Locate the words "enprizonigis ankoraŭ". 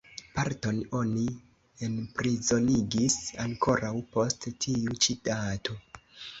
1.89-3.95